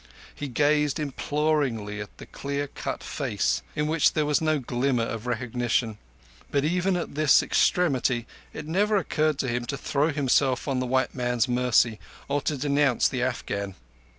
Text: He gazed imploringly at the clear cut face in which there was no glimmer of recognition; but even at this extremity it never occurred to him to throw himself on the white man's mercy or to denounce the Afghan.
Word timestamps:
He 0.33 0.47
gazed 0.47 0.99
imploringly 0.99 2.01
at 2.01 2.17
the 2.17 2.25
clear 2.25 2.65
cut 2.65 3.03
face 3.03 3.61
in 3.75 3.85
which 3.85 4.13
there 4.13 4.25
was 4.25 4.41
no 4.41 4.57
glimmer 4.57 5.03
of 5.03 5.27
recognition; 5.27 5.99
but 6.49 6.65
even 6.65 6.95
at 6.97 7.13
this 7.13 7.43
extremity 7.43 8.25
it 8.51 8.65
never 8.65 8.97
occurred 8.97 9.37
to 9.37 9.47
him 9.47 9.65
to 9.65 9.77
throw 9.77 10.09
himself 10.09 10.67
on 10.67 10.79
the 10.79 10.87
white 10.87 11.13
man's 11.13 11.47
mercy 11.47 11.99
or 12.27 12.41
to 12.41 12.57
denounce 12.57 13.07
the 13.09 13.21
Afghan. 13.21 13.75